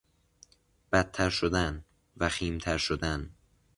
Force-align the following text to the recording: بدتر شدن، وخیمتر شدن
بدتر 0.91 1.29
شدن، 1.29 1.85
وخیمتر 2.17 2.77
شدن 2.77 3.29